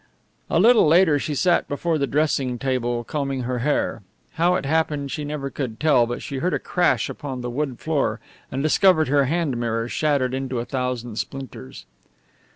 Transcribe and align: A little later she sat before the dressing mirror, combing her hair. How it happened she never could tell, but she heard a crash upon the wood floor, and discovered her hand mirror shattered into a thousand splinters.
A 0.49 0.59
little 0.59 0.87
later 0.87 1.19
she 1.19 1.35
sat 1.35 1.67
before 1.67 1.99
the 1.99 2.07
dressing 2.07 2.59
mirror, 2.63 3.03
combing 3.03 3.41
her 3.41 3.59
hair. 3.59 4.01
How 4.33 4.55
it 4.55 4.65
happened 4.65 5.11
she 5.11 5.23
never 5.23 5.51
could 5.51 5.79
tell, 5.79 6.07
but 6.07 6.23
she 6.23 6.37
heard 6.39 6.55
a 6.55 6.57
crash 6.57 7.07
upon 7.07 7.41
the 7.41 7.51
wood 7.51 7.77
floor, 7.77 8.19
and 8.51 8.63
discovered 8.63 9.09
her 9.09 9.25
hand 9.25 9.57
mirror 9.57 9.87
shattered 9.87 10.33
into 10.33 10.57
a 10.57 10.65
thousand 10.65 11.17
splinters. 11.17 11.85